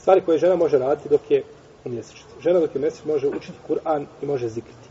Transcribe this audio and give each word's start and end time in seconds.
stvari 0.00 0.20
koje 0.20 0.38
žena 0.38 0.56
može 0.56 0.78
raditi 0.78 1.08
dok 1.08 1.30
je 1.30 1.42
u 1.84 1.88
mjesečici. 1.88 2.40
Žena 2.40 2.60
dok 2.60 2.74
je 2.74 2.80
mjesec 2.80 3.04
može 3.04 3.28
učiti 3.28 3.58
Kur'an 3.68 4.06
i 4.22 4.26
može 4.26 4.48
zikriti. 4.48 4.88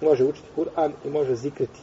Može 0.00 0.24
učiti 0.24 0.48
Kur'an 0.56 0.90
i 1.04 1.10
može 1.10 1.34
zikriti. 1.34 1.80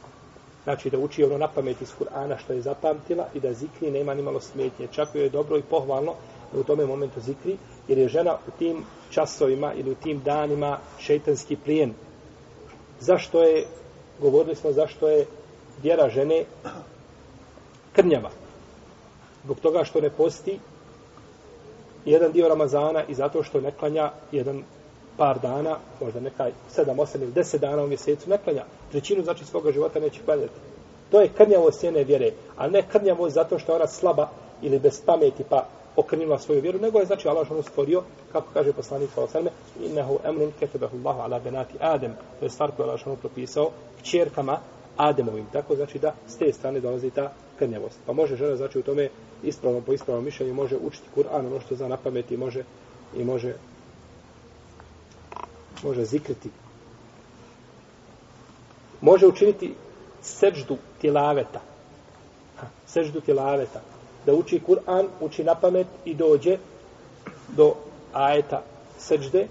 Znači 0.63 0.89
da 0.89 0.97
uči 0.97 1.23
ono 1.23 1.37
na 1.37 1.47
pamet 1.47 1.81
iz 1.81 1.91
Kur'ana 1.99 2.37
što 2.37 2.53
je 2.53 2.61
zapamtila 2.61 3.27
i 3.33 3.39
da 3.39 3.53
zikri 3.53 3.91
nema 3.91 4.13
ni 4.13 4.21
malo 4.21 4.41
smetnje. 4.41 4.87
Čak 4.91 5.15
je 5.15 5.29
dobro 5.29 5.57
i 5.57 5.61
pohvalno 5.61 6.13
da 6.53 6.59
u 6.59 6.63
tome 6.63 6.85
momentu 6.85 7.19
zikri, 7.19 7.57
jer 7.87 7.97
je 7.97 8.07
žena 8.07 8.37
u 8.47 8.51
tim 8.59 8.83
časovima 9.09 9.73
ili 9.73 9.91
u 9.91 9.95
tim 9.95 10.21
danima 10.25 10.77
šeitanski 10.99 11.55
plijen. 11.55 11.93
Zašto 12.99 13.43
je, 13.43 13.65
govorili 14.19 14.55
smo 14.55 14.71
zašto 14.71 15.07
je 15.07 15.25
vjera 15.83 16.09
žene 16.09 16.43
krnjava. 17.93 18.29
Zbog 19.43 19.59
toga 19.59 19.83
što 19.83 20.01
ne 20.01 20.09
posti 20.09 20.59
jedan 22.11 22.31
dio 22.31 22.47
Ramazana 22.47 23.03
i 23.07 23.13
zato 23.13 23.43
što 23.43 23.61
ne 23.61 23.71
klanja 23.71 24.11
jedan 24.31 24.63
par 25.17 25.39
dana, 25.39 25.77
možda 26.01 26.19
nekaj 26.19 26.51
7, 26.75 26.95
8 26.95 27.21
ili 27.21 27.31
10 27.31 27.57
dana 27.57 27.83
u 27.83 27.87
mjesecu 27.87 28.29
ne 28.29 28.37
klanja. 28.37 28.63
Trećinu 28.91 29.23
znači 29.23 29.45
svoga 29.45 29.71
života 29.71 29.99
neće 29.99 30.21
klanjati. 30.25 30.53
To 31.11 31.21
je 31.21 31.29
krnjavo 31.37 31.71
sjene 31.71 32.03
vjere, 32.03 32.31
a 32.57 32.67
ne 32.67 32.81
krnjavo 32.91 33.29
zato 33.29 33.59
što 33.59 33.71
je 33.71 33.75
ona 33.75 33.87
slaba 33.87 34.29
ili 34.61 34.79
bez 34.79 35.01
pameti 35.05 35.43
pa 35.49 35.65
okrnila 35.95 36.39
svoju 36.39 36.61
vjeru, 36.61 36.79
nego 36.79 36.99
je 36.99 37.05
znači 37.05 37.27
Allah 37.27 37.51
ono 37.51 37.61
stvorio, 37.61 38.03
kako 38.31 38.47
kaže 38.53 38.73
poslanik 38.73 39.09
sa 39.15 39.21
osrme, 39.21 39.49
innehu 39.81 40.19
emrun 40.23 40.51
ketebehu 40.59 40.97
Allahu 40.97 41.21
ala 41.21 41.39
benati 41.39 41.73
Adem, 41.79 42.13
to 42.39 42.45
je 42.45 42.49
stvar 42.49 42.71
koju 42.71 42.89
Allah 42.89 43.07
ono 43.07 43.15
propisao, 43.15 43.71
čerkama 44.03 44.59
Ademovim. 44.97 45.45
Tako 45.53 45.75
znači 45.75 45.99
da 45.99 46.13
s 46.27 46.37
te 46.37 46.53
strane 46.53 46.79
dolazi 46.79 47.09
ta 47.09 47.31
krnjavost. 47.59 47.99
Pa 48.05 48.13
može 48.13 48.35
žena 48.35 48.55
znači 48.55 48.79
u 48.79 48.83
tome 48.83 49.09
ispravno 49.43 49.81
po 49.81 49.93
ispravnom 49.93 50.25
mišljenju 50.25 50.53
može 50.53 50.77
učiti 50.77 51.07
Kur'an, 51.15 51.47
ono 51.47 51.59
što 51.59 51.75
zna 51.75 51.87
na 51.87 51.97
pameti 51.97 52.37
može 52.37 52.63
i 53.15 53.23
može 53.23 53.53
može 55.83 56.05
zikriti. 56.05 56.49
Može 59.01 59.27
učiniti 59.27 59.73
seđdu 60.21 60.77
tilaveta. 61.01 61.61
Ha, 62.57 62.67
seđdu 62.87 63.21
tilaveta. 63.21 63.81
Da 64.25 64.33
uči 64.33 64.61
Kur'an, 64.67 65.07
uči 65.21 65.43
na 65.43 65.55
pamet 65.55 65.87
i 66.05 66.15
dođe 66.15 66.57
do 67.47 67.73
ajeta 68.13 68.63
seđde 68.97 69.47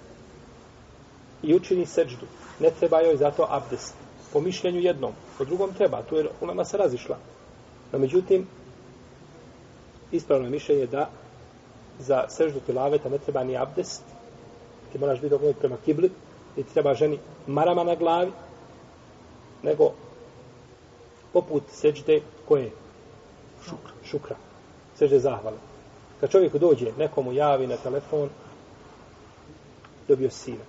i 1.43 1.55
učini 1.55 1.87
seđdu. 1.87 2.27
Ne 2.61 2.71
treba 2.71 3.01
joj 3.01 3.17
zato 3.17 3.47
abdest. 3.51 3.95
Po 4.33 4.41
mišljenju 4.41 4.81
jednom. 4.81 5.13
Po 5.39 5.45
drugom 5.45 5.75
treba. 5.75 6.03
Tu 6.03 6.17
je 6.17 6.29
ulema 6.41 6.65
se 6.65 6.77
razišla. 6.77 7.19
No, 7.93 7.99
međutim, 7.99 8.47
ispravno 10.13 10.47
je 10.47 10.51
mišljenje 10.51 10.87
da 10.87 11.11
za 11.99 12.25
seždu 12.29 12.61
tilaveta 12.61 13.09
ne 13.09 13.19
treba 13.19 13.45
ni 13.45 13.57
abdest, 13.57 14.03
ti 14.93 14.99
moraš 14.99 15.21
biti 15.21 15.35
okrenut 15.35 15.59
prema 15.59 15.77
kibli, 15.85 16.11
i 16.57 16.63
ti 16.63 16.73
treba 16.75 16.95
ženi 16.95 17.19
marama 17.47 17.85
na 17.85 17.95
glavi, 17.95 18.33
nego 19.63 19.93
poput 21.33 21.63
seđde 21.73 22.21
koje? 22.49 22.71
Šukra. 23.65 23.93
Šukra. 24.05 24.37
Seđde 24.99 25.19
zahvale. 25.19 25.57
Kad 26.21 26.31
čovjek 26.31 26.57
dođe, 26.57 26.93
nekomu 26.99 27.33
javi 27.33 27.67
na 27.67 27.77
telefon, 27.77 28.29
dobio 30.09 30.31
sina. 30.31 30.65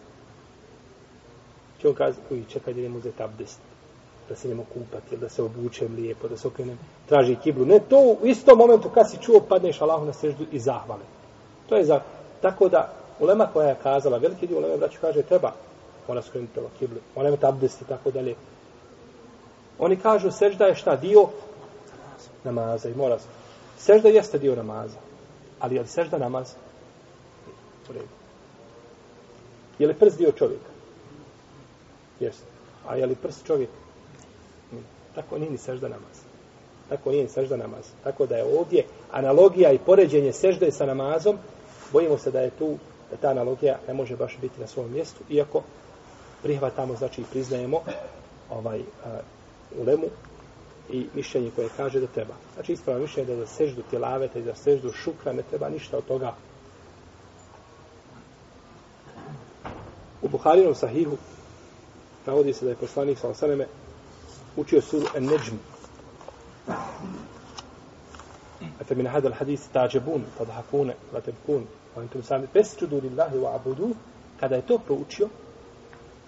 On 1.84 1.94
kaže, 1.94 2.18
uj, 2.30 2.44
čekaj 2.50 2.74
da 2.74 2.80
idem 2.80 2.96
uzeti 2.96 3.24
abdest, 3.24 3.60
da 4.30 4.36
se 4.36 4.48
idemo 4.48 4.66
kupati, 4.74 5.18
da 5.18 5.30
se 5.30 5.44
obučem 5.44 5.96
lijepo, 5.96 6.28
da 6.28 6.38
se 6.38 6.48
okrenem, 6.48 6.78
traži 7.06 7.36
kiblu. 7.36 7.66
Ne, 7.66 7.80
to 7.80 8.00
u 8.00 8.18
istom 8.24 8.58
momentu 8.58 8.90
kad 8.90 9.12
si 9.12 9.18
čuo, 9.22 9.40
padneš 9.50 9.82
Allahu 9.82 10.06
na 10.06 10.14
seždu 10.14 10.46
i 10.52 10.60
zahvale. 10.60 11.04
To 11.70 11.76
je 11.76 11.86
za, 11.86 12.02
tako 12.42 12.70
da, 12.70 12.94
ulema 13.20 13.48
koja 13.54 13.70
je 13.70 13.76
kazala, 13.84 14.18
veliki 14.18 14.48
dio 14.48 14.58
ulema 14.58 14.78
braću 14.78 14.98
kaže, 15.02 15.22
treba 15.22 15.54
mora 16.08 16.22
skrenuti 16.22 16.54
prema 16.54 16.70
kiblu, 16.80 16.98
mora 17.16 17.28
imati 17.28 17.46
abdest 17.46 17.82
i 17.82 17.86
tako 17.86 18.12
dalje. 18.12 18.36
Oni 19.80 19.96
kažu, 19.96 20.32
sežda 20.32 20.66
je 20.66 20.76
šta, 20.76 20.96
dio 20.96 21.28
namaza 22.44 22.90
i 22.90 22.96
mora 22.96 23.20
se. 23.20 23.28
Sežda 23.78 24.10
jeste 24.10 24.38
dio 24.40 24.56
namaza, 24.56 24.98
ali 25.60 25.76
je 25.76 25.82
li 25.82 25.88
sežda 25.88 26.18
namaz? 26.18 26.54
U 27.90 27.94
redu. 27.94 28.08
Je 29.80 29.88
li 29.88 29.94
prst 29.94 30.18
dio 30.18 30.32
čovjeka? 30.32 30.70
Jeste. 32.20 32.46
A 32.88 32.96
je 32.96 33.06
li 33.06 33.16
prst 33.16 33.46
čovjek? 33.46 33.70
Tako 35.20 35.38
nije 35.38 35.52
ni 35.52 35.58
sežda 35.58 35.88
namaz. 35.88 36.18
Tako 36.90 37.12
nije 37.12 37.24
ni 37.24 37.30
sežda 37.30 37.58
namaz. 37.58 37.86
Tako 38.04 38.26
da 38.26 38.36
je 38.38 38.60
ovdje 38.60 38.86
analogija 39.12 39.72
i 39.72 39.78
poređenje 39.78 40.34
sežde 40.34 40.72
sa 40.72 40.86
namazom, 40.86 41.38
bojimo 41.94 42.18
se 42.18 42.32
da 42.32 42.40
je 42.42 42.50
tu, 42.50 42.78
da 43.12 43.18
ta 43.18 43.30
analogija 43.30 43.80
ne 43.88 43.94
može 43.94 44.16
baš 44.16 44.38
biti 44.42 44.60
na 44.60 44.68
svom 44.68 44.92
mjestu, 44.92 45.24
iako 45.30 45.64
prihvatamo, 46.44 46.96
znači 46.96 47.24
priznajemo 47.32 47.82
ovaj 48.50 48.80
uh, 48.80 48.86
ulemu 49.82 50.06
i 50.90 51.06
mišljenje 51.14 51.52
koje 51.56 51.70
kaže 51.78 52.00
da 52.00 52.08
treba. 52.08 52.34
Znači 52.54 52.74
ispravno 52.74 53.02
mišljenje 53.02 53.36
da 53.36 53.36
za 53.36 53.48
seždu 53.48 53.82
tjelaveta 53.90 54.40
i 54.40 54.44
za 54.44 54.56
seždu 54.56 54.92
šukra 54.92 55.34
ne 55.34 55.44
treba 55.50 55.70
ništa 55.70 55.98
od 55.98 56.06
toga. 56.06 56.34
U 60.22 60.28
Buharinom 60.28 60.76
sahihu 60.76 61.18
navodi 62.26 62.54
se 62.54 62.66
da 62.66 62.72
je 62.72 62.78
poslanik 62.78 63.20
sa 63.20 63.30
osaneme 63.30 63.68
učio 64.56 64.82
suru 64.82 65.06
en 65.16 65.26
neđm. 65.26 65.56
Ate 68.82 68.96
min 68.96 69.08
hadal 69.08 69.34
hadis 69.34 69.68
tađebun, 69.74 70.24
tadhakune, 70.38 70.96
latebkun, 71.14 71.66
wa 71.96 72.02
entum 72.02 72.24
sami 72.24 72.48
pesčudu 72.54 73.02
lillahi 73.02 73.38
wa 73.38 73.56
abudu, 73.56 73.96
kada 74.40 74.56
je 74.56 74.62
to 74.62 74.78
proučio, 74.78 75.30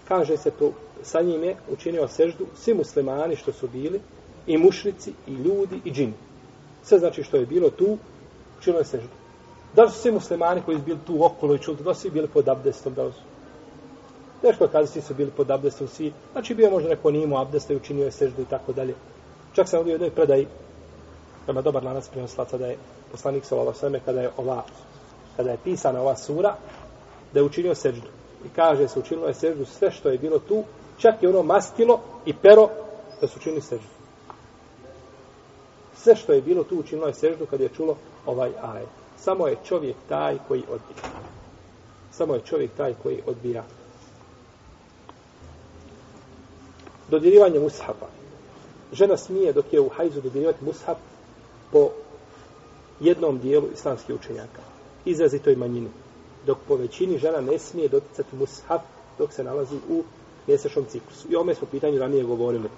kaže 0.08 0.36
se 0.36 0.50
to, 0.50 0.72
sa 1.02 1.20
njim 1.20 1.44
je 1.44 1.56
učinio 1.68 2.08
seždu 2.08 2.46
svi 2.56 2.74
muslimani 2.74 3.36
što 3.36 3.52
su 3.52 3.68
bili, 3.68 4.00
i 4.46 4.58
mušrici, 4.58 5.12
i 5.26 5.32
ljudi, 5.32 5.80
i 5.84 5.90
džini. 5.90 6.12
Sve 6.82 6.98
znači 6.98 7.22
što 7.22 7.36
je 7.36 7.46
bilo 7.46 7.70
tu, 7.70 7.98
učinio 8.58 8.78
je 8.78 8.84
seždu. 8.84 9.08
Da 9.74 9.82
li 9.82 9.90
su 9.90 9.98
svi 9.98 10.12
muslimani 10.12 10.62
koji 10.64 10.78
su 10.78 10.84
bili 10.84 10.98
tu 11.06 11.24
okolo 11.24 11.54
i 11.54 11.58
čuli, 11.58 11.76
da 11.84 11.94
su 11.94 12.00
svi 12.00 12.10
bili 12.10 12.28
pod 12.28 12.48
abdestom, 12.48 12.94
da 12.94 13.12
su? 13.12 13.20
Teško 14.42 14.64
je 14.64 14.70
kada 14.70 14.86
svi 14.86 15.00
su 15.00 15.14
bili 15.14 15.30
pod 15.30 15.50
abdestom, 15.50 15.88
svi, 15.88 16.12
znači 16.32 16.54
bio 16.54 16.70
možda 16.70 16.88
neko 16.88 17.10
nije 17.10 17.24
imao 17.24 17.42
abdesta 17.42 17.72
i 17.72 17.76
učinio 17.76 18.04
je 18.04 18.10
seždu 18.10 18.42
i 18.42 18.50
tako 18.50 18.72
dalje. 18.72 18.94
Čak 19.52 19.68
sam 19.68 19.78
ovdje 19.78 19.92
u 19.92 19.94
jednoj 19.94 20.10
predaji, 20.10 20.46
prema 21.44 21.62
dobar 21.62 21.84
lanac 21.84 22.08
prenoslaca, 22.08 22.58
da 22.58 22.66
je 22.66 22.76
poslanik 23.10 23.44
sa 23.44 23.56
ova 23.56 23.74
sveme, 23.74 24.00
kada 24.04 24.20
je 24.20 24.30
ova, 24.36 24.64
kada 25.36 25.50
je 25.50 25.58
pisana 25.64 26.00
ova 26.00 26.16
sura, 26.16 26.56
da 27.32 27.40
je 27.40 27.44
učinio 27.44 27.74
seždu 27.74 28.08
i 28.44 28.48
kaže 28.56 28.88
se 28.88 28.98
učinilo 28.98 29.28
je 29.28 29.34
seždu 29.34 29.64
sve 29.64 29.90
što 29.90 30.08
je 30.08 30.18
bilo 30.18 30.38
tu, 30.38 30.64
čak 30.98 31.22
i 31.22 31.26
ono 31.26 31.42
mastilo 31.42 32.00
i 32.26 32.34
pero 32.34 32.68
da 33.20 33.28
su 33.28 33.38
učinili 33.38 33.62
seždu. 33.62 33.86
Sve 35.96 36.16
što 36.16 36.32
je 36.32 36.42
bilo 36.42 36.64
tu 36.64 36.78
učinilo 36.78 37.06
je 37.06 37.14
seždu 37.14 37.46
kad 37.46 37.60
je 37.60 37.68
čulo 37.68 37.96
ovaj 38.26 38.50
aj. 38.62 38.82
Samo 39.16 39.46
je 39.46 39.56
čovjek 39.64 39.96
taj 40.08 40.38
koji 40.48 40.62
odbija. 40.62 41.10
Samo 42.10 42.34
je 42.34 42.40
čovjek 42.40 42.70
taj 42.76 42.94
koji 43.02 43.22
odbija. 43.26 43.64
Dodirivanje 47.12 47.58
mushafa. 47.60 48.06
Žena 48.92 49.16
smije 49.16 49.52
dok 49.52 49.72
je 49.72 49.80
u 49.80 49.88
hajzu 49.88 50.20
dodirivati 50.20 50.64
mushaf 50.64 50.96
po 51.72 51.90
jednom 53.00 53.38
dijelu 53.38 53.68
islamskih 53.74 54.14
učenjaka. 54.14 54.62
Izrazitoj 55.04 55.56
manjini 55.56 55.88
dok 56.46 56.58
po 56.68 56.76
većini 56.76 57.18
žena 57.18 57.40
ne 57.40 57.58
smije 57.58 57.88
doticati 57.88 58.36
mushaf 58.36 58.80
dok 59.18 59.32
se 59.32 59.44
nalazi 59.44 59.76
u 59.88 60.02
mjesečnom 60.46 60.84
ciklusu. 60.84 61.28
I 61.30 61.36
ome 61.36 61.54
smo 61.54 61.68
pitanju 61.70 61.98
ranije 61.98 62.24
govorili. 62.24 62.68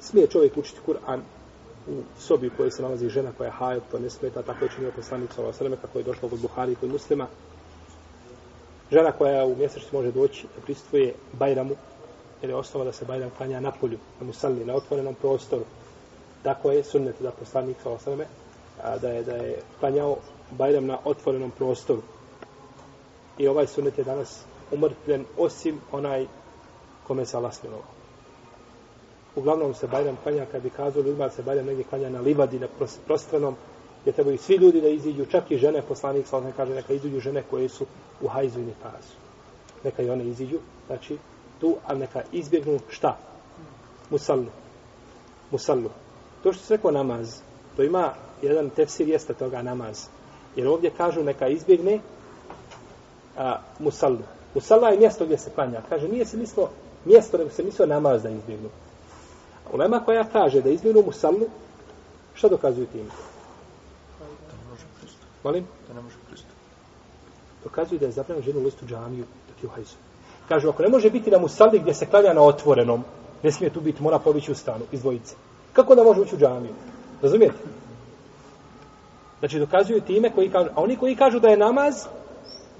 Smije 0.00 0.26
čovjek 0.26 0.56
učiti 0.56 0.80
Kur'an 0.86 1.20
u 1.88 2.02
sobi 2.18 2.46
u 2.46 2.56
kojoj 2.56 2.70
se 2.70 2.82
nalazi 2.82 3.08
žena 3.08 3.32
koja 3.38 3.46
je 3.46 3.52
hajat, 3.52 3.82
to 3.90 3.98
ne 3.98 4.10
smeta, 4.10 4.42
tako 4.42 4.64
je 4.64 4.70
činio 4.74 4.92
poslanik 4.96 5.32
sa 5.32 5.46
Osreme, 5.46 5.76
kako 5.82 5.98
je 5.98 6.04
došlo 6.04 6.28
od 6.32 6.40
Buhari 6.40 6.72
i 6.72 6.76
kod 6.76 6.90
muslima. 6.90 7.26
Žena 8.92 9.12
koja 9.12 9.44
u 9.44 9.56
mjesečnici 9.56 9.96
može 9.96 10.12
doći 10.12 10.46
da 10.56 10.62
pristuje 10.62 11.14
Bajramu, 11.32 11.76
jer 12.42 12.50
je 12.50 12.56
osnova 12.56 12.84
da 12.84 12.92
se 12.92 13.04
Bajram 13.04 13.30
klanja 13.36 13.60
na 13.60 13.70
polju, 13.80 13.98
na 14.20 14.26
musalli, 14.26 14.64
na 14.64 14.74
otvorenom 14.74 15.14
prostoru. 15.14 15.64
Tako 16.42 16.70
je 16.70 16.84
sunnet 16.84 17.14
da 17.20 17.30
poslanik 17.30 17.76
sa 17.82 17.90
Osreme, 17.90 18.26
da 19.00 19.08
je, 19.08 19.22
da 19.22 19.32
je 19.36 19.58
klanjao 19.80 20.16
Bajram 20.50 20.86
na 20.86 20.98
otvorenom 21.04 21.50
prostoru. 21.50 22.02
I 23.38 23.48
ovaj 23.48 23.66
sunet 23.66 23.98
je 23.98 24.04
danas 24.04 24.44
umrtljen 24.72 25.24
osim 25.38 25.80
onaj 25.92 26.26
kome 27.06 27.26
se 27.26 27.36
Allah 27.36 27.54
smilovao. 27.54 27.96
Uglavnom 29.36 29.74
se 29.74 29.86
Bajram 29.86 30.16
klanja, 30.22 30.46
kad 30.52 30.62
bi 30.62 30.70
kazao 30.70 31.02
ljudima 31.02 31.30
se 31.30 31.42
Bajram 31.42 31.66
negdje 31.66 31.84
klanja 31.84 32.10
na 32.10 32.20
livadi, 32.20 32.58
na 32.58 32.68
prostranom, 33.06 33.56
gdje 34.00 34.12
trebaju 34.12 34.38
svi 34.38 34.54
ljudi 34.54 34.80
da 34.80 34.88
iziđu, 34.88 35.26
čak 35.26 35.50
i 35.50 35.56
žene, 35.56 35.82
poslanik 35.82 36.26
sa 36.26 36.42
kaže, 36.56 36.74
neka 36.74 36.92
iziđu 36.92 37.20
žene 37.20 37.42
koje 37.50 37.68
su 37.68 37.86
u 38.22 38.28
hajzu 38.28 38.60
i 38.60 38.64
nifazu. 38.64 39.14
Neka 39.84 40.02
i 40.02 40.10
one 40.10 40.24
iziđu, 40.24 40.58
znači, 40.86 41.18
tu, 41.60 41.76
a 41.86 41.94
neka 41.94 42.22
izbjegnu 42.32 42.78
šta? 42.88 43.16
Musalnu. 44.10 44.50
Musalnu. 45.50 45.90
To 46.42 46.52
što 46.52 46.64
se 46.64 46.76
rekao 46.76 46.90
namaz, 46.90 47.40
to 47.76 47.82
ima 47.82 48.12
jedan 48.42 48.70
tefsir 48.70 49.08
jeste 49.08 49.34
toga 49.34 49.62
namaz 49.62 50.08
Jer 50.56 50.68
ovdje 50.68 50.90
kažu 50.90 51.22
neka 51.22 51.48
izbjegne 51.48 52.00
a, 53.36 53.58
musallu. 53.78 54.18
Musalla 54.54 54.88
je 54.88 54.98
mjesto 54.98 55.24
gdje 55.24 55.38
se 55.38 55.50
klanja. 55.50 55.82
Kaže, 55.88 56.08
nije 56.08 56.26
se 56.26 56.36
mislilo 56.36 56.70
mjesto, 57.04 57.38
nego 57.38 57.50
se 57.50 57.62
mislilo 57.62 57.94
namaz 57.94 58.22
da 58.22 58.30
izbjegnu. 58.30 58.68
Ulema 59.72 60.00
koja 60.04 60.24
kaže 60.24 60.60
da 60.60 60.70
izbjegnu 60.70 61.02
musallu, 61.02 61.46
šta 62.34 62.48
dokazuju 62.48 62.86
tim? 62.86 63.10
Molim? 65.44 65.66
Da 65.88 65.94
ne 65.94 66.00
može 66.00 66.14
pristupiti. 66.28 66.56
Dokazuju 67.64 67.98
da 67.98 68.06
je 68.06 68.12
zabranjeno 68.12 68.46
ženu 68.46 68.64
listu 68.64 68.86
džamiju 68.86 69.24
dok 69.48 69.62
je 69.62 69.68
u 69.68 69.72
hajzu. 69.72 69.96
Kažu, 70.48 70.68
ako 70.68 70.82
ne 70.82 70.88
može 70.88 71.10
biti 71.10 71.30
na 71.30 71.38
musalli 71.38 71.78
gdje 71.78 71.94
se 71.94 72.06
klanja 72.06 72.32
na 72.32 72.42
otvorenom, 72.42 73.04
ne 73.42 73.52
smije 73.52 73.70
tu 73.70 73.80
biti, 73.80 74.02
mora 74.02 74.18
pobići 74.18 74.52
u 74.52 74.54
stanu, 74.54 74.84
iz 74.92 75.02
se. 75.02 75.34
Kako 75.72 75.94
da 75.94 76.04
može 76.04 76.20
ući 76.20 76.34
u 76.34 76.38
džamiju? 76.38 76.74
Razumijete? 77.22 77.56
Znači, 79.38 79.58
dokazuju 79.58 80.00
time 80.00 80.30
koji 80.30 80.50
kažu, 80.50 80.68
a 80.74 80.82
oni 80.82 80.96
koji 80.96 81.16
kažu 81.16 81.40
da 81.40 81.48
je 81.48 81.56
namaz, 81.56 81.94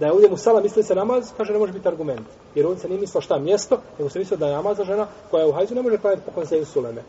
da 0.00 0.06
je 0.06 0.12
ovdje 0.12 0.30
musala 0.30 0.60
misli 0.60 0.82
se 0.82 0.94
namaz, 0.94 1.32
kaže 1.36 1.52
ne 1.52 1.58
može 1.58 1.72
biti 1.72 1.88
argument. 1.88 2.26
Jer 2.54 2.66
ovdje 2.66 2.80
se 2.80 2.88
nije 2.88 3.00
mislio 3.00 3.20
šta 3.20 3.38
mjesto, 3.38 3.80
nego 3.98 4.10
se 4.10 4.18
mislio 4.18 4.38
da 4.38 4.46
je 4.46 4.54
namaz 4.54 4.76
za 4.76 4.84
žena 4.84 5.06
koja 5.30 5.42
je 5.42 5.48
u 5.48 5.52
hajzu 5.52 5.74
ne 5.74 5.82
može 5.82 5.98
klanjati 5.98 6.22
po 6.26 6.32
konsensu 6.32 6.80
uleme. 6.80 7.02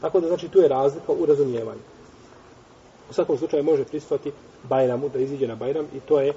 Tako 0.00 0.20
da 0.20 0.28
znači 0.28 0.48
tu 0.48 0.58
je 0.58 0.68
razlika 0.68 1.12
u 1.12 1.26
razumijevanju. 1.26 1.80
U 3.10 3.12
svakom 3.12 3.38
slučaju 3.38 3.64
može 3.64 3.84
pristati 3.84 4.32
Bajramu, 4.62 5.08
da 5.08 5.18
iziđe 5.18 5.46
na 5.46 5.54
Bajram 5.54 5.86
i 5.94 6.00
to 6.00 6.20
je 6.20 6.32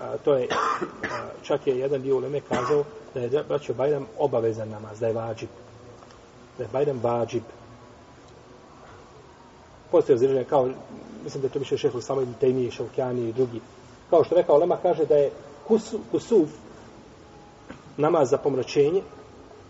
a, 0.00 0.16
to 0.24 0.34
je 0.34 0.48
a, 0.50 1.28
čak 1.42 1.66
je 1.66 1.78
jedan 1.78 2.02
dio 2.02 2.16
uleme 2.16 2.40
kazao 2.40 2.84
da 3.14 3.20
je 3.20 3.44
braćo 3.48 3.74
Bajram 3.74 4.06
obavezan 4.18 4.68
namaz, 4.68 5.00
da 5.00 5.06
je 5.06 5.12
vađib. 5.12 5.48
Da 6.58 6.64
je 6.64 6.68
Bajram 6.72 7.00
vađib. 7.02 7.42
Postoje 9.90 10.14
ozirženje 10.14 10.44
kao, 10.44 10.68
mislim 11.24 11.40
da 11.40 11.46
je 11.46 11.52
to 11.52 11.58
više 11.58 11.76
šefu 11.76 12.00
samo 12.00 12.20
ibn 12.20 12.32
Tejmije, 12.40 12.70
Šaukjani 12.70 13.28
i 13.28 13.32
drugi. 13.32 13.60
Kao 14.10 14.24
što 14.24 14.34
rekao 14.34 14.58
Lema 14.58 14.76
kaže 14.82 15.06
da 15.06 15.14
je 15.14 15.30
kusu, 15.68 15.98
kusuf 16.10 16.48
namaz 17.96 18.30
za 18.30 18.38
pomračenje, 18.38 19.02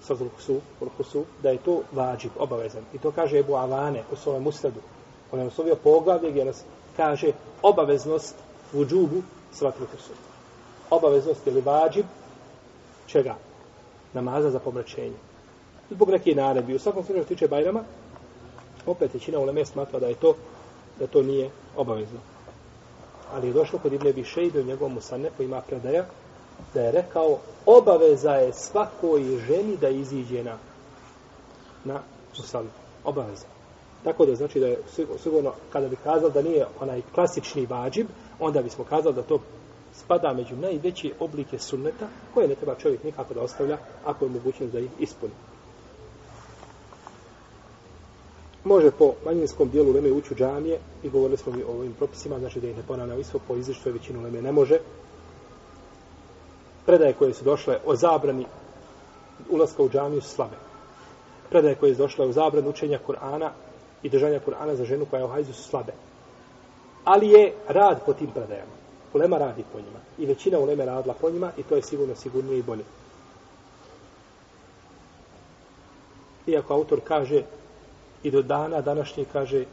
sazul 0.03 0.29
kusuf, 0.37 0.63
kusuf, 0.97 1.27
da 1.43 1.51
je 1.51 1.59
to 1.59 1.83
vađib, 1.93 2.31
obavezan. 2.39 2.85
I 2.95 2.99
to 2.99 3.11
kaže 3.11 3.39
Ebu 3.39 3.55
Avane 3.55 4.03
u 4.13 4.17
svojem 4.17 4.47
usledu. 4.47 4.81
On 5.33 5.41
je 5.41 5.47
oslovio 5.47 5.77
poglavlje 5.77 6.31
gdje 6.31 6.45
nas 6.45 6.63
kaže 6.97 7.33
obaveznost 7.63 8.35
u 8.73 8.85
džubu 9.53 9.57
svatru 9.57 9.87
sutra. 9.87 10.31
Obaveznost 10.91 11.47
ili 11.47 11.61
vađib 11.61 12.07
čega? 13.07 13.35
Namaza 14.13 14.51
za 14.51 14.59
pomračenje. 14.59 15.17
Zbog 15.91 16.11
neke 16.11 16.35
naredbi. 16.35 16.75
U 16.75 16.79
svakom 16.79 17.05
slučaju 17.05 17.25
tiče 17.25 17.49
Bajrama, 17.49 17.85
opet 18.87 19.15
većina 19.15 19.39
uleme 19.39 19.65
smatra 19.65 19.99
da 19.99 20.07
je 20.07 20.15
to 20.15 20.35
da 20.99 21.07
to 21.07 21.23
nije 21.23 21.51
obavezno. 21.77 22.19
Ali 23.33 23.47
je 23.47 23.53
došlo 23.53 23.79
kod 23.79 23.93
Ibne 23.93 24.13
Bišejbe 24.13 24.61
u 24.61 24.65
njegovom 24.65 24.95
musanefu 24.95 25.43
ima 25.43 25.61
predaja 25.61 26.05
da 26.75 26.81
je 26.81 26.93
rekao 26.93 27.39
obaveza 27.67 28.31
je 28.31 28.53
svakoj 28.53 29.23
ženi 29.47 29.77
da 29.77 29.89
iziđe 29.89 30.45
na 30.45 30.59
na 31.85 32.01
musanu. 32.39 32.69
Obaveza. 33.05 33.47
Tako 34.05 34.27
da 34.27 34.35
znači 34.35 34.61
da 34.61 34.67
je 34.67 34.79
sigurno 35.23 35.53
kada 35.73 35.89
bi 35.89 35.97
kazao 35.97 36.31
da 36.31 36.43
nije 36.43 36.67
onaj 36.81 37.03
klasični 37.15 37.67
vađib, 37.67 38.07
onda 38.41 38.63
bismo 38.63 38.85
kazali 38.85 39.15
da 39.15 39.23
to 39.23 39.39
spada 39.93 40.33
među 40.33 40.57
najveće 40.57 41.13
oblike 41.21 41.59
sunneta 41.59 42.09
koje 42.35 42.49
ne 42.49 42.55
treba 42.55 42.75
čovjek 42.75 43.05
nikako 43.05 43.35
da 43.35 43.41
ostavlja 43.41 43.79
ako 44.05 44.25
je 44.25 44.31
mogućnost 44.31 44.73
da 44.73 44.79
ih 44.79 44.91
ispuni. 44.99 45.33
Može 48.65 48.91
po 48.91 49.13
manjinskom 49.25 49.71
dijelu 49.71 49.93
leme 49.93 50.13
ući 50.13 50.35
u 50.35 50.37
džamije 50.37 50.79
i 51.03 51.09
govorili 51.09 51.37
smo 51.37 51.53
mi 51.53 51.63
o 51.63 51.73
ovim 51.73 51.93
propisima, 51.93 52.39
znači 52.39 52.61
da 52.61 52.69
ih 52.69 52.77
ne 52.77 52.83
ponavlja 52.83 53.17
isto 53.17 53.39
po 53.49 53.57
izričitoj 53.57 53.93
većinu 53.93 54.23
leme 54.23 54.43
ne 54.43 54.53
može. 54.53 54.79
Predaje 56.87 57.13
koje 57.13 57.35
su 57.35 57.45
došle 57.45 57.79
o 57.87 57.97
zabrani 57.97 58.47
ulaska 59.51 59.83
u 59.83 59.89
džamiju 59.89 60.21
su 60.21 60.29
slabe. 60.29 60.57
Predaje 61.51 61.75
koje 61.75 61.95
su 61.95 62.03
došle 62.03 62.27
o 62.27 62.33
zabrani 62.33 62.69
učenja 62.69 62.99
Kur'ana 63.07 63.51
i 64.03 64.09
držanja 64.09 64.41
Kur'ana 64.47 64.75
za 64.75 64.85
ženu 64.85 65.07
koja 65.11 65.21
je 65.21 65.25
u 65.25 65.29
hajzu 65.29 65.53
su 65.53 65.63
slabe. 65.63 65.93
Ali 67.05 67.29
je 67.29 67.55
rad 67.69 68.05
po 68.07 68.13
tim 68.13 68.31
predajama. 68.31 68.73
Ulema 69.15 69.39
radi 69.39 69.65
po 69.73 69.79
njima. 69.79 69.99
I 70.19 70.27
većina 70.27 70.59
uleme 70.59 70.87
radila 70.87 71.15
po 71.21 71.31
njima 71.31 71.53
i 71.57 71.63
to 71.63 71.77
je 71.77 71.83
sigurno 71.83 72.15
sigurnije 72.15 72.59
i 72.59 72.63
bolje. 72.63 72.85
Iako 76.47 76.75
autor 76.75 77.01
kaže 77.05 77.43
i 78.23 78.31
do 78.31 78.43
dana 78.43 78.81
današnje 78.81 79.25
kaže 79.33 79.65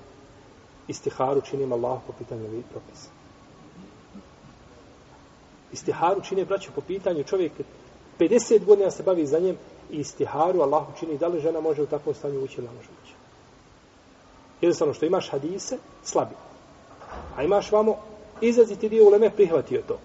istiharu 0.87 1.41
činim 1.41 1.73
Allah 1.73 1.99
po 2.07 2.13
pitanju 2.13 2.45
ovih 2.45 2.65
propisa. 2.71 3.09
Istiharu 5.71 6.21
čini 6.21 6.45
braće 6.45 6.71
po 6.75 6.81
pitanju 6.81 7.23
čovjek 7.23 7.51
50 8.19 8.65
godina 8.65 8.91
se 8.91 9.03
bavi 9.03 9.25
za 9.25 9.39
njem 9.39 9.57
i 9.91 9.97
istiharu 9.97 10.61
Allahu 10.61 10.91
čini 10.99 11.17
da 11.17 11.27
li 11.27 11.39
žena 11.39 11.59
može 11.59 11.81
u 11.81 11.85
takvom 11.85 12.15
stanju 12.15 12.43
ući 12.43 12.55
ili 12.57 12.67
ne 12.67 12.73
može 12.73 12.89
ući. 13.03 13.13
Jednostavno 14.61 14.93
što 14.93 15.05
imaš 15.05 15.29
hadise, 15.29 15.77
slabi. 16.03 16.35
A 17.37 17.43
imaš 17.43 17.71
vamo 17.71 17.97
izraziti 18.41 18.89
dio 18.89 19.05
uleme 19.05 19.29
prihvatio 19.29 19.81
to. 19.87 19.99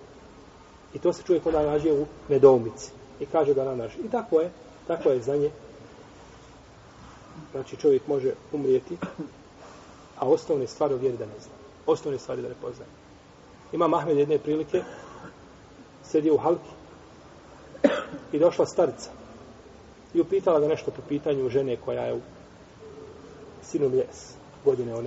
I 0.94 0.98
to 0.98 1.12
se 1.12 1.22
čovjek 1.22 1.46
onda 1.46 1.66
nađe 1.66 1.92
u 1.92 2.06
nedoumici. 2.28 2.90
I 3.20 3.26
kaže 3.26 3.54
da 3.54 3.74
nađe. 3.74 3.98
I 4.04 4.10
tako 4.10 4.40
je, 4.40 4.50
tako 4.86 5.10
je 5.10 5.20
za 5.20 5.36
nje 5.36 5.50
Znači 7.52 7.76
čovjek 7.76 8.06
može 8.06 8.32
umrijeti, 8.52 8.96
a 10.18 10.28
osnovne 10.28 10.66
stvari 10.66 10.94
vjeri 10.94 11.16
da 11.16 11.26
ne 11.26 11.40
zna. 11.40 11.52
Osnovne 11.86 12.18
stvari 12.18 12.42
da 12.42 12.48
ne 12.48 12.54
poznaje. 12.62 12.90
Ima 13.72 13.88
Mahmed 13.88 14.18
jedne 14.18 14.38
prilike, 14.38 14.82
sedio 16.04 16.34
u 16.34 16.38
halki 16.38 16.70
i 18.32 18.38
došla 18.38 18.66
starica 18.66 19.10
i 20.14 20.20
upitala 20.20 20.60
ga 20.60 20.68
nešto 20.68 20.90
po 20.90 21.02
pitanju 21.08 21.48
žene 21.48 21.76
koja 21.76 22.02
je 22.02 22.14
u 22.14 22.20
sinu 23.62 23.88
mjes, 23.88 24.34
godine 24.64 24.94
o 24.94 25.02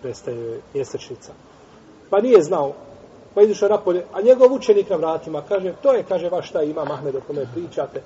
nekada 0.00 0.02
prestaje 0.02 0.60
mjesečnica. 0.74 1.32
Pa 2.10 2.20
nije 2.20 2.42
znao, 2.42 2.74
pa 3.34 3.42
izišao 3.42 3.68
napolje, 3.68 4.04
a 4.12 4.22
njegov 4.22 4.52
učenik 4.52 4.90
na 4.90 4.96
vratima 4.96 5.42
kaže, 5.48 5.74
to 5.82 5.92
je, 5.92 6.04
kaže, 6.08 6.28
vaš 6.28 6.50
taj 6.50 6.66
ima 6.66 6.84
Mahmed 6.84 7.16
o 7.16 7.20
kome 7.26 7.46
pričate, 7.54 8.02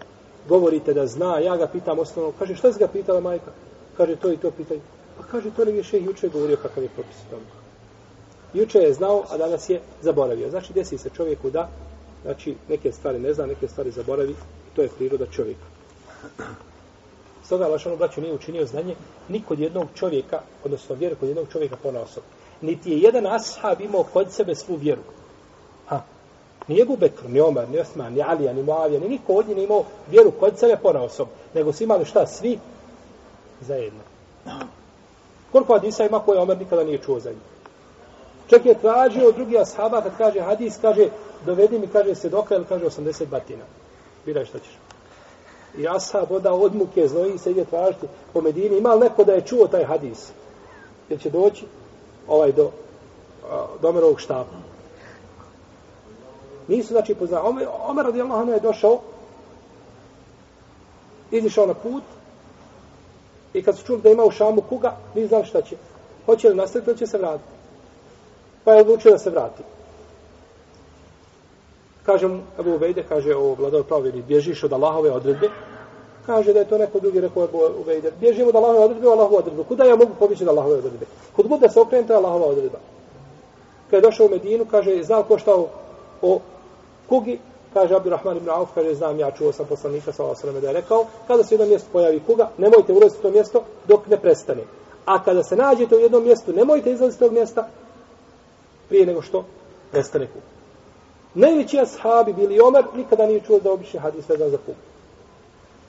govorite 0.49 0.95
da 0.95 1.07
zna, 1.07 1.39
ja 1.39 1.57
ga 1.57 1.67
pitam 1.67 1.99
osnovno, 1.99 2.33
kaže, 2.39 2.55
što 2.55 2.73
si 2.73 2.79
ga 2.79 2.89
pitala 2.89 3.21
majka? 3.21 3.53
Kaže, 3.97 4.17
to 4.17 4.33
i 4.33 4.37
to 4.37 4.51
pitanje. 4.51 4.81
Pa 5.19 5.25
kaže, 5.25 5.51
to 5.57 5.65
ne 5.65 5.73
je 5.73 5.83
še 5.83 6.01
juče 6.01 6.29
govorio 6.29 6.57
kakav 6.57 6.83
je 6.83 6.89
propis 6.89 7.17
tamo. 7.31 7.43
Juče 8.55 8.79
je 8.79 8.95
znao, 8.95 9.25
a 9.31 9.39
danas 9.39 9.71
je 9.71 9.81
zaboravio. 10.03 10.51
Znači, 10.51 10.73
desi 10.73 10.99
se 10.99 11.11
čovjeku 11.11 11.51
da, 11.51 11.69
znači, 12.23 12.57
neke 12.69 12.93
stvari 12.93 13.19
ne 13.19 13.35
zna, 13.35 13.47
neke 13.47 13.69
stvari 13.69 13.91
zaboravi, 13.91 14.35
to 14.77 14.83
je 14.83 14.89
priroda 14.89 15.27
čovjeka. 15.27 15.67
Stoga, 17.45 17.69
Lašanu 17.69 17.97
braću 17.97 18.21
nije 18.21 18.35
učinio 18.35 18.67
znanje 18.67 18.95
ni 19.29 19.43
kod 19.49 19.59
jednog 19.59 19.89
čovjeka, 19.95 20.41
odnosno 20.65 20.95
vjeru 20.95 21.17
kod 21.17 21.29
jednog 21.29 21.47
čovjeka 21.53 21.77
po 21.83 21.89
osob. 21.89 22.23
Niti 22.61 22.91
je 22.91 22.99
jedan 22.99 23.27
ashab 23.27 23.81
imao 23.81 24.05
kod 24.13 24.33
sebe 24.33 24.55
svu 24.55 24.77
vjeru. 24.77 25.03
Ha, 25.87 26.01
Ni 26.69 26.81
Ebu 26.81 26.97
Bekr, 26.97 27.29
ni 27.29 27.41
Omar, 27.41 27.69
ni 27.69 27.79
Osman, 27.79 28.13
ni 28.13 28.23
Alija, 28.23 28.53
ni 28.53 28.63
Moavija, 28.63 29.01
ni 29.01 29.09
niko 29.09 29.35
od 29.35 29.47
njih 29.49 29.57
nije 29.57 29.65
imao 29.65 29.85
vjeru 30.11 30.31
kod 30.31 30.59
sebe 30.59 30.77
pona 30.83 31.03
osob. 31.03 31.29
Nego 31.55 31.73
su 31.73 31.85
imali 31.85 32.05
šta? 32.05 32.27
Svi 32.27 32.59
zajedno. 33.61 34.01
Koliko 35.53 35.73
hadisa 35.73 36.05
ima 36.05 36.19
koje 36.19 36.41
Omer 36.41 36.59
nikada 36.59 36.85
nije 36.85 36.99
čuo 36.99 37.21
za 37.21 37.31
njih? 37.31 37.39
Čak 38.47 38.67
je 38.67 38.81
tražio 38.81 39.29
od 39.29 39.35
drugih 39.35 39.61
ashaba 39.61 40.03
kad 40.03 40.17
kaže 40.19 40.41
hadis, 40.41 40.79
kaže 40.81 41.09
dovedi 41.47 41.79
mi, 41.79 41.87
kaže 41.87 42.15
se 42.15 42.29
doka 42.29 42.55
ili 42.55 42.65
kaže 42.65 42.85
80 42.85 43.27
batina. 43.27 43.65
Biraj 44.27 44.45
šta 44.45 44.59
ćeš. 44.59 44.84
I 45.79 45.89
ashab 45.89 46.33
oda 46.33 46.53
od 46.53 46.75
muke 46.75 47.09
znoji 47.09 47.39
se 47.39 47.51
ide 47.51 47.65
tražiti 47.65 48.07
po 48.33 48.41
Medini. 48.41 48.79
Ima 48.79 48.95
li 48.95 49.01
neko 49.01 49.25
da 49.25 49.33
je 49.33 49.47
čuo 49.47 49.69
taj 49.69 49.85
hadis? 49.85 50.31
Jer 51.09 51.21
će 51.21 51.31
doći 51.31 51.65
ovaj 52.29 52.53
do, 52.53 52.71
Domerovog 53.45 53.85
Omerovog 53.85 54.21
štapa. 54.21 54.57
Nisu 56.69 56.89
znači 56.89 57.15
poznali. 57.15 57.49
Omer, 57.49 57.69
Omer 57.89 58.05
radijallahu 58.05 58.41
anhu 58.41 58.53
je 58.53 58.61
došao, 58.61 59.01
izišao 61.31 61.67
na 61.67 61.75
put 61.75 62.03
i 63.55 63.63
kad 63.63 63.79
su 63.79 63.85
čuli 63.87 64.03
da 64.03 64.11
ima 64.11 64.25
u 64.25 64.31
šamu 64.31 64.61
kuga, 64.61 64.97
ni 65.15 65.27
znali 65.27 65.45
šta 65.45 65.63
će. 65.63 65.77
Hoće 66.27 66.49
li 66.49 66.55
nastaviti 66.55 66.91
ili 66.91 66.99
će 66.99 67.07
se 67.07 67.19
vratiti? 67.19 67.51
Pa 68.65 68.73
je 68.73 68.81
odlučio 68.81 69.11
da 69.11 69.19
se 69.19 69.31
vrati. 69.31 69.63
Kaže 72.07 72.29
mu, 72.29 72.41
Ebu 72.61 72.75
Ubejde, 72.75 73.05
kaže 73.09 73.37
o 73.37 73.55
vladar 73.55 73.83
pravili, 73.83 74.23
bježiš 74.23 74.65
od 74.65 74.73
Allahove 74.73 75.11
odredbe. 75.11 75.49
Kaže 76.27 76.53
da 76.53 76.59
je 76.59 76.69
to 76.69 76.79
neko 76.79 77.01
drugi 77.01 77.21
rekao 77.21 77.45
Ebu 77.45 77.59
Ubejde. 77.81 78.13
Bježimo 78.21 78.49
od 78.49 78.57
Allahove 78.57 78.85
odredbe, 78.85 79.09
Allahove 79.09 79.37
odredbe. 79.37 79.65
Kuda 79.69 79.85
ja 79.85 79.97
mogu 79.97 80.13
pobjeći 80.19 80.45
od 80.45 80.49
Allahove 80.49 80.75
odredbe? 80.75 81.07
Kud 81.37 81.49
god 81.49 81.61
da 81.61 81.69
se 81.69 81.81
okrenem, 81.81 82.07
to 82.07 82.13
je 82.13 82.17
Allahova 82.17 82.47
odredba. 82.47 82.79
Kada 83.91 83.97
je 83.97 84.11
došao 84.11 84.27
u 84.27 84.31
Medinu, 84.31 84.67
kaže, 84.71 85.03
znao 85.03 85.23
ko 85.23 85.39
šta 85.39 85.55
o, 85.55 85.69
o 86.23 86.41
kugi, 87.09 87.39
kaže 87.75 87.95
Abdurrahman 87.95 88.37
ibn 88.37 88.51
Auf, 88.51 88.69
kaže, 88.75 88.95
znam, 88.95 89.19
ja 89.19 89.31
čuo 89.31 89.53
sam 89.53 89.67
poslanika, 89.67 90.13
sa 90.13 90.25
osrame, 90.25 90.61
da 90.61 90.67
je 90.67 90.73
rekao, 90.73 91.07
kada 91.27 91.45
se 91.45 91.55
jedno 91.55 91.67
mjesto 91.67 91.89
pojavi 91.93 92.21
kuga, 92.27 92.51
nemojte 92.59 92.93
ulaziti 92.93 93.19
u 93.19 93.23
to 93.23 93.31
mjesto 93.31 93.63
dok 93.89 94.07
ne 94.07 94.17
prestane. 94.17 94.63
A 95.05 95.25
kada 95.25 95.43
se 95.43 95.57
nađete 95.57 95.97
u 95.97 96.01
jednom 96.01 96.25
mjestu, 96.25 96.53
nemojte 96.53 96.93
izlaziti 96.93 97.21
tog 97.21 97.33
mjesta 97.33 97.69
prije 98.89 99.07
nego 99.07 99.23
što 99.23 99.45
prestane 99.91 100.27
kuga. 100.27 100.55
Najveći 101.35 101.81
ashabi 101.81 102.33
bili 102.33 102.61
Omer, 102.61 102.85
nikada 102.97 103.27
nije 103.27 103.41
čuo 103.41 103.61
da 103.61 103.73
obični 103.73 104.01
hadis 104.01 104.29
vezan 104.29 104.51
za 104.51 104.57
kup. 104.57 104.77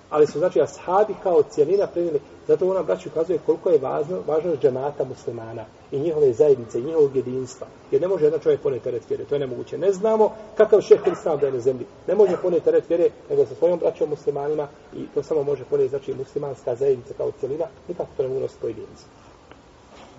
Ali 0.10 0.28
su, 0.28 0.40
znači, 0.40 0.62
ashabi 0.62 1.14
kao 1.24 1.44
cijelina 1.44 1.88
primili. 1.88 2.20
zato 2.48 2.70
ona 2.70 2.84
braću 2.84 3.10
ukazuje 3.10 3.40
koliko 3.46 3.70
je 3.70 3.80
važno, 3.80 4.22
važnost 4.28 4.62
džemata 4.62 5.04
muslimana 5.04 5.66
i 5.92 6.00
njihove 6.00 6.34
zajednice, 6.34 6.80
i 6.80 6.84
njihovog 6.84 7.16
jedinstva. 7.16 7.68
Jer 7.92 8.02
ne 8.02 8.08
može 8.08 8.26
jedan 8.26 8.40
čovjek 8.40 8.62
poneti 8.62 8.84
teret 8.84 9.10
vjere, 9.10 9.26
to 9.26 9.36
je 9.36 9.40
nemoguće. 9.40 9.78
Ne 9.78 9.92
znamo 9.92 10.32
kakav 10.58 10.82
šeh 10.82 11.00
Islam 11.12 11.40
da 11.40 11.46
je 11.46 11.52
na 11.52 11.60
zemlji. 11.60 11.86
Ne 12.08 12.16
može 12.16 12.38
poneti 12.42 12.66
teret 12.66 12.90
vjere, 12.90 13.10
nego 13.30 13.46
sa 13.46 13.56
svojom 13.56 13.80
braćom 13.80 14.10
muslimanima 14.10 14.68
i 14.94 15.06
to 15.14 15.24
samo 15.24 15.44
može 15.44 15.64
poneti, 15.64 15.90
znači, 15.90 16.14
muslimanska 16.14 16.76
zajednica 16.76 17.14
kao 17.18 17.32
cijelina, 17.40 17.66
nikako 17.88 18.10
to 18.18 18.24
ne 18.24 18.30
mogu 18.30 18.42
nositi 18.42 18.62
pojedinci. 18.62 19.06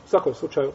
U 0.06 0.09
svakom 0.09 0.35
slučaju, 0.35 0.73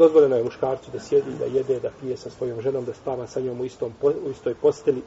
Dozvoljeno 0.00 0.36
je 0.36 0.44
muškarcu 0.44 0.90
da 0.90 1.00
sjedi, 1.00 1.30
da 1.38 1.44
jede, 1.44 1.80
da 1.80 1.90
pije 2.00 2.16
sa 2.16 2.30
svojom 2.30 2.60
ženom, 2.60 2.84
da 2.84 2.92
spava 2.94 3.26
sa 3.26 3.40
njom 3.40 3.60
u, 3.60 3.64
istom, 3.64 3.92
u 4.02 4.30
istoj 4.30 4.54
posteli. 4.54 5.02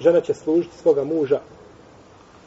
Žena 0.00 0.20
će 0.20 0.34
služiti 0.34 0.76
svoga 0.78 1.04
muža, 1.04 1.40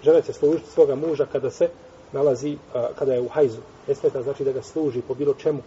žena 0.04 0.22
će 0.22 0.34
služiti 0.34 0.70
svoga 0.70 0.96
muža 0.96 1.26
kada 1.32 1.50
se 1.50 1.70
nalazi, 2.12 2.58
kada 3.00 3.14
je 3.14 3.22
u 3.22 3.28
hajzu. 3.28 3.62
Ne 3.88 3.96
smeta 3.96 4.22
znači 4.22 4.44
da 4.44 4.52
ga 4.52 4.62
služi 4.62 5.02
po 5.02 5.14
bilo 5.14 5.34
čemu. 5.34 5.62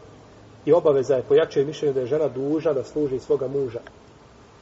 I 0.65 0.73
obaveza 0.73 1.17
je 1.17 1.23
pojačuje 1.23 1.65
mišljenje 1.65 1.95
da 1.95 2.01
je 2.01 2.07
žena 2.07 2.29
duža 2.29 2.73
da 2.73 2.85
služi 2.85 3.19
svoga 3.19 3.49
muža. 3.49 3.81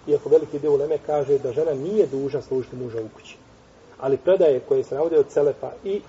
Iako 0.07 0.29
veliki 0.29 0.59
dio 0.59 0.77
Leme 0.77 0.99
kaže 1.07 1.39
da 1.39 1.53
žena 1.53 1.75
nije 1.75 2.07
duža 2.07 2.43
služiti 2.43 2.77
muža 2.77 2.99
u 3.01 3.09
kući. 3.17 3.37
Ali 4.01 4.17
predaje 4.17 4.61
koje 4.61 4.85
se 4.85 4.95
navode 4.95 5.19
od 5.19 5.29
Celefa 5.29 5.73
i 5.85 6.01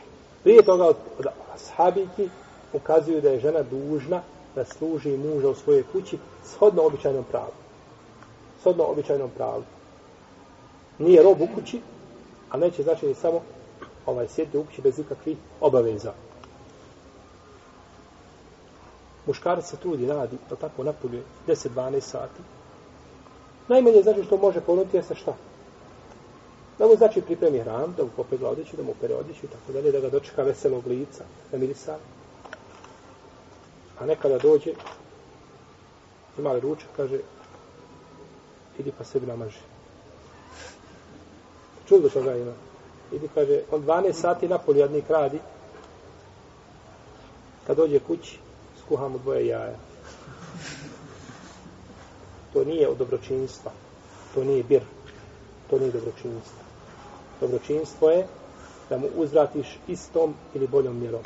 prije 0.44 0.64
toga 0.64 0.86
od, 0.86 0.96
od 1.20 1.26
ashabiki 1.56 2.30
ukazuju 2.74 3.22
da 3.22 3.30
je 3.30 3.40
žena 3.40 3.64
dužna 3.64 4.22
da 4.56 4.66
služi 4.66 5.18
muža 5.18 5.50
u 5.50 5.56
svojoj 5.56 5.84
kući 5.92 6.18
shodno 6.46 6.84
običajnom 6.84 7.24
pravu. 7.32 7.54
Shodno 8.62 8.84
običajnom 8.84 9.30
pravu. 9.38 9.64
Nije 11.00 11.24
rob 11.24 11.42
u 11.42 11.48
kući, 11.56 11.82
a 12.50 12.58
neće 12.58 12.84
znači 12.84 13.08
ni 13.08 13.14
samo 13.14 13.42
ovaj 14.06 14.28
sjediti 14.28 14.58
u 14.58 14.64
kući 14.64 14.82
bez 14.82 15.00
ikakvih 15.00 15.38
obaveza. 15.62 16.14
Muškarac 19.26 19.70
se 19.70 19.78
trudi, 19.78 20.08
radi, 20.08 20.38
to 20.50 20.56
tako 20.56 20.84
napuljuje 20.84 21.24
10-12 21.48 22.00
sati. 22.00 22.42
Najmanje 23.68 24.02
znači 24.04 24.24
što 24.24 24.38
može 24.38 24.62
ponuditi 24.62 24.98
jeste 24.98 25.16
šta? 25.16 25.34
Da 26.80 26.88
mu 26.88 26.96
znači 26.96 27.22
pripremi 27.22 27.60
hran, 27.60 27.94
da 27.98 28.04
mu 28.04 28.10
popegla 28.16 28.50
odjeću, 28.50 28.78
da 28.78 28.84
mu 28.84 28.94
pere 29.02 29.16
odjeću 29.16 29.46
i 29.46 29.50
tako 29.50 29.72
dalje, 29.74 29.92
da 29.92 30.00
ga 30.00 30.10
dočeka 30.10 30.44
veselog 30.44 30.88
lica, 30.88 31.24
da 31.52 31.58
mirisa, 31.58 31.98
A 34.00 34.06
nekada 34.06 34.38
dođe, 34.38 34.74
ima 36.38 36.52
li 36.52 36.60
ručak, 36.60 36.90
kaže, 36.96 37.20
idi 38.80 38.92
pa 38.98 39.04
sebi 39.04 39.26
namaži. 39.26 39.60
Čuli 41.88 42.02
do 42.02 42.10
toga 42.10 42.36
ima. 42.36 42.54
Idi, 43.12 43.30
kaže, 43.34 43.62
on 43.72 43.84
12 43.84 44.14
sati 44.14 44.48
na 44.48 44.60
jadnik 44.76 45.10
radi, 45.10 45.40
kad 47.68 47.78
dođe 47.78 48.00
kući, 48.00 48.40
skuha 48.86 49.08
mu 49.08 49.18
dvoje 49.18 49.48
jaja. 49.48 49.76
To 52.54 52.64
nije 52.64 52.90
od 52.90 52.98
dobročinstva. 52.98 53.72
To 54.34 54.44
nije 54.44 54.64
bir. 54.64 54.82
To 55.70 55.80
nije 55.80 55.92
dobročinstvo. 55.92 56.60
Dobročinstvo 57.42 58.10
je 58.10 58.28
da 58.90 58.98
mu 58.98 59.08
uzvratiš 59.16 59.80
istom 59.88 60.34
ili 60.54 60.68
boljom 60.68 61.00
mjerom. 61.00 61.22